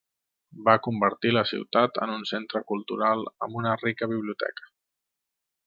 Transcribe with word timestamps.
Va 0.67 0.73
convertir 0.85 1.33
la 1.33 1.43
ciutat 1.49 1.99
en 2.05 2.13
un 2.15 2.25
centre 2.31 2.63
cultural 2.73 3.23
amb 3.47 3.61
una 3.61 3.77
rica 3.85 4.09
biblioteca. 4.15 4.69